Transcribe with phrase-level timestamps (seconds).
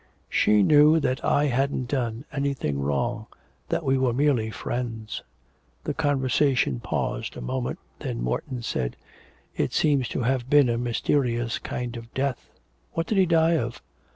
[0.29, 3.27] 'She knew that I hadn't done anything wrong,
[3.69, 5.21] that we were merely friends.'
[5.83, 8.97] The conversation paused a moment, then Morton said:
[9.55, 12.49] 'It seems to have been a mysterious kind of death.
[12.93, 13.79] What did he die of?'